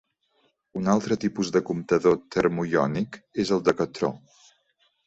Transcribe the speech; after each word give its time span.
Un 0.79 0.89
altre 0.93 1.17
tipus 1.25 1.51
de 1.57 1.61
comptador 1.69 2.17
termoiònic 2.37 3.21
és 3.47 3.57
el 3.59 3.67
Decatró. 3.71 4.13